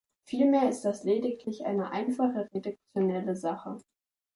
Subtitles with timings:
[0.25, 3.77] Vielmehr ist das lediglich eine einfache redaktionelle Sache.